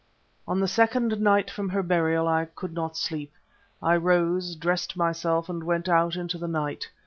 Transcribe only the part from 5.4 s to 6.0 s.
and went